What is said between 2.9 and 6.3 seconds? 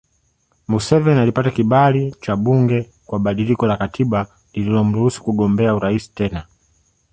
kwa badiliko la katiba lililomruhusu kugombea urais